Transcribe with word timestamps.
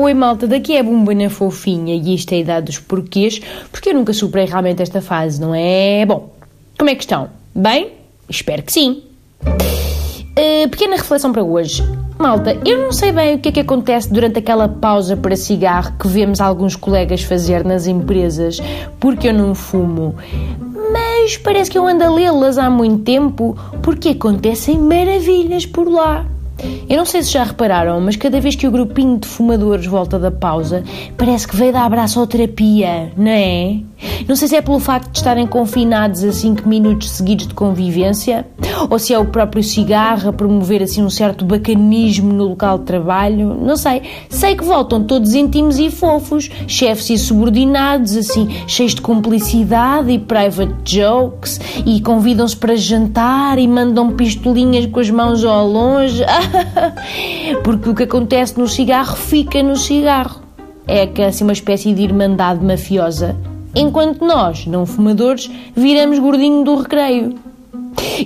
Oi 0.00 0.14
malta, 0.14 0.46
daqui 0.46 0.76
é 0.76 0.82
Bumbana 0.84 1.28
Fofinha 1.28 1.92
e 1.92 2.14
isto 2.14 2.32
é 2.32 2.36
a 2.36 2.38
idade 2.38 2.66
dos 2.66 2.78
porquês, 2.78 3.40
porque 3.72 3.88
eu 3.88 3.94
nunca 3.94 4.12
superei 4.12 4.46
realmente 4.46 4.80
esta 4.80 5.00
fase, 5.00 5.40
não 5.40 5.52
é? 5.52 6.06
Bom, 6.06 6.32
como 6.78 6.88
é 6.88 6.94
que 6.94 7.02
estão? 7.02 7.28
Bem? 7.52 7.94
Espero 8.28 8.62
que 8.62 8.70
sim. 8.70 9.02
Uh, 9.42 10.68
pequena 10.70 10.94
reflexão 10.94 11.32
para 11.32 11.42
hoje. 11.42 11.82
Malta, 12.16 12.56
eu 12.64 12.78
não 12.78 12.92
sei 12.92 13.10
bem 13.10 13.34
o 13.34 13.38
que 13.40 13.48
é 13.48 13.52
que 13.52 13.58
acontece 13.58 14.12
durante 14.12 14.38
aquela 14.38 14.68
pausa 14.68 15.16
para 15.16 15.34
cigarro 15.34 15.92
que 15.98 16.06
vemos 16.06 16.40
alguns 16.40 16.76
colegas 16.76 17.22
fazer 17.22 17.64
nas 17.64 17.88
empresas, 17.88 18.60
porque 19.00 19.26
eu 19.26 19.34
não 19.34 19.52
fumo. 19.52 20.14
Mas 20.92 21.36
parece 21.38 21.72
que 21.72 21.76
eu 21.76 21.88
ando 21.88 22.04
a 22.04 22.08
lê-las 22.08 22.56
há 22.56 22.70
muito 22.70 23.02
tempo, 23.02 23.58
porque 23.82 24.10
acontecem 24.10 24.78
maravilhas 24.78 25.66
por 25.66 25.90
lá. 25.90 26.24
Eu 26.88 26.96
não 26.96 27.04
sei 27.04 27.22
se 27.22 27.32
já 27.32 27.44
repararam, 27.44 28.00
mas 28.00 28.16
cada 28.16 28.40
vez 28.40 28.56
que 28.56 28.66
o 28.66 28.70
grupinho 28.70 29.18
de 29.18 29.28
fumadores 29.28 29.86
volta 29.86 30.18
da 30.18 30.30
pausa, 30.30 30.82
parece 31.16 31.46
que 31.46 31.56
veio 31.56 31.72
dar 31.72 31.84
abraço 31.84 32.20
à 32.20 32.26
terapia, 32.26 33.12
não 33.16 33.30
é? 33.30 33.80
Não 34.28 34.36
sei 34.36 34.48
se 34.48 34.56
é 34.56 34.62
pelo 34.62 34.78
facto 34.78 35.10
de 35.10 35.18
estarem 35.18 35.46
confinados 35.46 36.22
a 36.22 36.32
5 36.32 36.68
minutos 36.68 37.10
seguidos 37.10 37.46
de 37.46 37.54
convivência, 37.54 38.46
ou 38.88 38.98
se 38.98 39.12
é 39.12 39.18
o 39.18 39.24
próprio 39.24 39.62
cigarro 39.62 40.28
a 40.28 40.32
promover 40.32 40.82
assim 40.82 41.02
um 41.02 41.10
certo 41.10 41.44
bacanismo 41.44 42.32
no 42.32 42.48
local 42.48 42.78
de 42.78 42.84
trabalho, 42.84 43.54
não 43.54 43.76
sei. 43.76 44.02
Sei 44.28 44.54
que 44.54 44.64
voltam 44.64 45.02
todos 45.02 45.34
íntimos 45.34 45.78
e 45.78 45.90
fofos, 45.90 46.50
chefes 46.66 47.10
e 47.10 47.18
subordinados, 47.18 48.16
assim, 48.16 48.48
cheios 48.66 48.94
de 48.94 49.00
cumplicidade 49.00 50.10
e 50.10 50.18
private 50.18 50.74
jokes, 50.84 51.60
e 51.84 52.00
convidam-se 52.00 52.56
para 52.56 52.76
jantar 52.76 53.58
e 53.58 53.66
mandam 53.66 54.12
pistolinhas 54.12 54.86
com 54.86 55.00
as 55.00 55.10
mãos 55.10 55.44
ao 55.44 55.66
longe. 55.66 56.22
Porque 57.64 57.88
o 57.88 57.94
que 57.94 58.04
acontece 58.04 58.58
no 58.58 58.68
cigarro 58.68 59.16
fica 59.16 59.62
no 59.62 59.76
cigarro. 59.76 60.40
É 60.86 61.06
que 61.06 61.22
assim 61.22 61.44
uma 61.44 61.52
espécie 61.52 61.92
de 61.92 62.02
irmandade 62.02 62.64
mafiosa 62.64 63.36
enquanto 63.74 64.24
nós, 64.24 64.66
não 64.66 64.86
fumadores, 64.86 65.50
viramos 65.74 66.18
gordinho 66.18 66.64
do 66.64 66.76
recreio. 66.76 67.34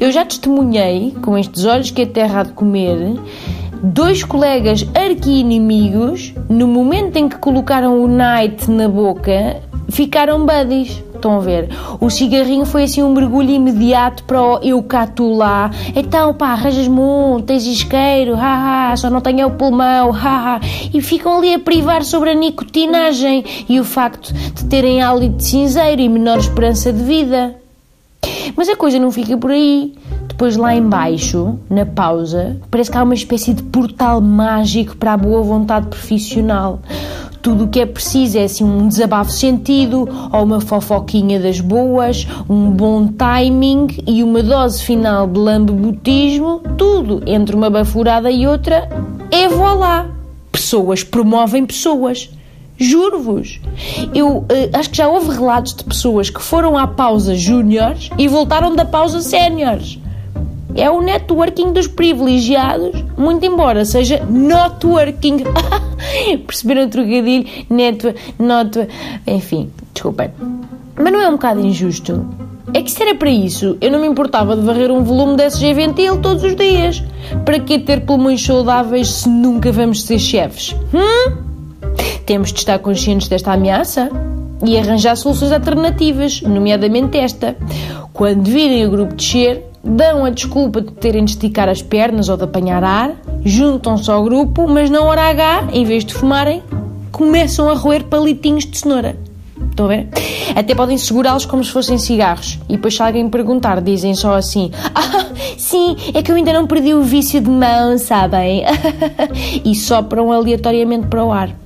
Eu 0.00 0.10
já 0.12 0.24
testemunhei, 0.24 1.14
com 1.22 1.36
estes 1.36 1.64
olhos 1.64 1.90
que 1.90 2.02
a 2.02 2.06
terra 2.06 2.40
há 2.40 2.42
de 2.44 2.52
comer, 2.52 3.16
dois 3.82 4.22
colegas 4.22 4.86
arqui-inimigos, 4.94 6.34
no 6.48 6.66
momento 6.66 7.16
em 7.16 7.28
que 7.28 7.36
colocaram 7.36 8.02
o 8.02 8.08
night 8.08 8.70
na 8.70 8.88
boca, 8.88 9.60
ficaram 9.90 10.46
buddies. 10.46 11.02
Estão 11.22 11.36
a 11.36 11.40
ver? 11.40 11.68
O 12.00 12.10
cigarrinho 12.10 12.64
foi 12.64 12.82
assim 12.82 13.00
um 13.00 13.12
mergulho 13.12 13.50
imediato 13.50 14.24
para 14.24 14.42
o 14.42 14.58
eu 14.60 14.82
cá 14.82 15.06
tu 15.06 15.32
lá. 15.32 15.70
Então, 15.94 16.34
pá, 16.34 16.48
arranjas-me 16.48 16.98
um, 16.98 17.40
tens 17.40 17.64
isqueiro, 17.64 18.34
haha, 18.34 18.96
só 18.96 19.08
não 19.08 19.20
tenho 19.20 19.46
o 19.46 19.52
pulmão, 19.52 20.10
haha. 20.10 20.58
E 20.92 21.00
ficam 21.00 21.38
ali 21.38 21.54
a 21.54 21.60
privar 21.60 22.02
sobre 22.02 22.30
a 22.30 22.34
nicotinagem 22.34 23.44
e 23.68 23.78
o 23.78 23.84
facto 23.84 24.32
de 24.32 24.64
terem 24.64 25.00
hálito 25.00 25.36
de 25.36 25.44
cinzeiro 25.44 26.02
e 26.02 26.08
menor 26.08 26.38
esperança 26.38 26.92
de 26.92 27.04
vida. 27.04 27.54
Mas 28.56 28.68
a 28.68 28.74
coisa 28.74 28.98
não 28.98 29.12
fica 29.12 29.38
por 29.38 29.52
aí. 29.52 29.94
Depois 30.32 30.56
lá 30.56 30.74
embaixo, 30.74 31.58
na 31.68 31.84
pausa, 31.84 32.56
parece 32.70 32.90
que 32.90 32.96
há 32.96 33.02
uma 33.02 33.12
espécie 33.12 33.52
de 33.52 33.62
portal 33.64 34.18
mágico 34.18 34.96
para 34.96 35.12
a 35.12 35.16
boa 35.16 35.42
vontade 35.42 35.88
profissional. 35.88 36.80
Tudo 37.42 37.64
o 37.64 37.68
que 37.68 37.78
é 37.78 37.86
preciso 37.86 38.38
é 38.38 38.44
assim 38.44 38.64
um 38.64 38.88
desabafo 38.88 39.30
sentido, 39.30 40.08
ou 40.32 40.42
uma 40.42 40.58
fofoquinha 40.58 41.38
das 41.38 41.60
boas, 41.60 42.26
um 42.48 42.70
bom 42.70 43.08
timing 43.08 43.88
e 44.06 44.24
uma 44.24 44.42
dose 44.42 44.82
final 44.82 45.26
de 45.26 45.38
lambebutismo, 45.38 46.62
tudo 46.78 47.22
entre 47.26 47.54
uma 47.54 47.68
bafurada 47.68 48.30
e 48.30 48.46
outra, 48.46 48.88
é 49.30 49.46
voilá. 49.48 50.08
Pessoas 50.50 51.04
promovem 51.04 51.66
pessoas. 51.66 52.30
Juro-vos. 52.78 53.60
Eu 54.14 54.38
uh, 54.38 54.46
acho 54.72 54.90
que 54.90 54.96
já 54.96 55.06
houve 55.08 55.30
relatos 55.30 55.74
de 55.74 55.84
pessoas 55.84 56.30
que 56.30 56.42
foram 56.42 56.76
à 56.78 56.86
pausa 56.86 57.34
júniores 57.34 58.08
e 58.16 58.26
voltaram 58.26 58.74
da 58.74 58.84
pausa 58.86 59.20
séniores. 59.20 59.98
É 60.74 60.90
o 60.90 61.00
networking 61.00 61.72
dos 61.72 61.86
privilegiados, 61.86 63.04
muito 63.16 63.44
embora 63.44 63.84
seja 63.84 64.24
networking. 64.24 65.44
Perceberam 66.46 66.84
o 66.84 66.88
trocadilho? 66.88 67.46
Network, 67.68 68.20
not, 68.38 68.88
enfim, 69.26 69.70
desculpem. 69.92 70.30
Mas 70.96 71.12
não 71.12 71.20
é 71.20 71.28
um 71.28 71.32
bocado 71.32 71.60
injusto? 71.60 72.24
É 72.74 72.80
que 72.80 72.90
se 72.90 73.02
era 73.02 73.14
para 73.14 73.28
isso, 73.28 73.76
eu 73.80 73.90
não 73.90 74.00
me 74.00 74.06
importava 74.06 74.56
de 74.56 74.62
varrer 74.62 74.90
um 74.90 75.04
volume 75.04 75.36
de 75.36 75.44
SG 75.44 75.74
Ventil 75.74 76.20
todos 76.20 76.42
os 76.42 76.56
dias. 76.56 77.02
Para 77.44 77.60
que 77.60 77.78
ter 77.78 78.06
pulmões 78.06 78.42
saudáveis 78.42 79.08
se 79.08 79.28
nunca 79.28 79.70
vamos 79.70 80.04
ser 80.04 80.18
chefes? 80.18 80.74
Hum? 80.94 81.36
Temos 82.24 82.52
de 82.52 82.60
estar 82.60 82.78
conscientes 82.78 83.28
desta 83.28 83.52
ameaça 83.52 84.10
e 84.64 84.78
arranjar 84.78 85.16
soluções 85.16 85.52
alternativas, 85.52 86.40
nomeadamente 86.40 87.18
esta. 87.18 87.56
Quando 88.12 88.44
virem 88.44 88.86
o 88.86 88.90
grupo 88.90 89.14
descer, 89.14 89.62
dão 89.84 90.24
a 90.24 90.30
desculpa 90.30 90.80
de 90.80 90.92
terem 90.92 91.24
de 91.24 91.32
esticar 91.32 91.68
as 91.68 91.82
pernas 91.82 92.28
ou 92.28 92.36
de 92.36 92.44
apanhar 92.44 92.84
ar, 92.84 93.12
juntam-se 93.44 94.10
ao 94.10 94.22
grupo, 94.22 94.68
mas 94.68 94.88
na 94.88 95.00
hora 95.02 95.22
H, 95.22 95.68
em 95.72 95.84
vez 95.84 96.04
de 96.04 96.14
fumarem, 96.14 96.62
começam 97.10 97.68
a 97.68 97.74
roer 97.74 98.04
palitinhos 98.04 98.64
de 98.64 98.78
cenoura. 98.78 99.16
Estão 99.70 99.86
a 99.86 99.88
ver? 99.88 100.08
Até 100.54 100.74
podem 100.74 100.98
segurá-los 100.98 101.46
como 101.46 101.64
se 101.64 101.70
fossem 101.70 101.96
cigarros. 101.96 102.58
E 102.68 102.72
depois, 102.76 102.94
se 102.94 103.02
alguém 103.02 103.28
perguntar, 103.28 103.80
dizem 103.80 104.14
só 104.14 104.34
assim: 104.34 104.70
Ah, 104.94 105.26
sim, 105.56 105.96
é 106.12 106.22
que 106.22 106.30
eu 106.30 106.36
ainda 106.36 106.52
não 106.52 106.66
perdi 106.66 106.92
o 106.92 107.02
vício 107.02 107.40
de 107.40 107.48
mão, 107.48 107.96
sabem? 107.96 108.64
e 109.64 109.74
sopram 109.74 110.30
aleatoriamente 110.30 111.06
para 111.06 111.24
o 111.24 111.32
ar. 111.32 111.56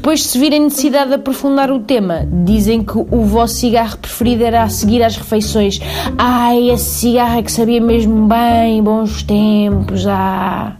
Depois, 0.00 0.24
se 0.24 0.38
virem 0.38 0.62
necessidade 0.62 1.10
de 1.10 1.16
aprofundar 1.16 1.70
o 1.70 1.78
tema, 1.78 2.26
dizem 2.42 2.82
que 2.82 2.96
o 2.96 3.22
vosso 3.22 3.56
cigarro 3.56 3.98
preferido 3.98 4.42
era 4.44 4.62
a 4.62 4.68
seguir 4.70 5.02
às 5.02 5.14
refeições. 5.14 5.78
Ai, 6.16 6.70
esse 6.70 7.00
cigarro 7.00 7.38
é 7.38 7.42
que 7.42 7.52
sabia 7.52 7.82
mesmo 7.82 8.26
bem, 8.26 8.82
bons 8.82 9.22
tempos, 9.22 10.06
ah. 10.06 10.74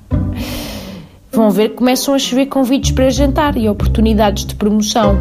Vão 1.30 1.50
ver 1.50 1.68
que 1.68 1.74
começam 1.76 2.14
a 2.14 2.18
chover 2.18 2.46
convites 2.46 2.92
para 2.92 3.10
jantar 3.10 3.58
e 3.58 3.68
oportunidades 3.68 4.46
de 4.46 4.54
promoção. 4.54 5.18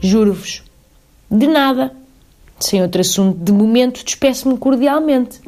Juro-vos. 0.00 0.64
De 1.30 1.46
nada. 1.46 1.92
Sem 2.58 2.82
outro 2.82 3.02
assunto, 3.02 3.38
de 3.38 3.52
momento, 3.52 4.04
despeço-me 4.04 4.58
cordialmente. 4.58 5.40